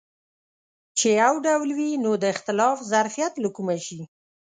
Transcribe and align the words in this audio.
چې 0.97 1.07
یو 1.21 1.33
ډول 1.45 1.69
وي 1.77 1.91
نو 2.03 2.11
د 2.21 2.23
اختلاف 2.33 2.77
ظرفیت 2.91 3.33
له 3.43 3.49
کومه 3.55 3.77
شي. 3.85 4.01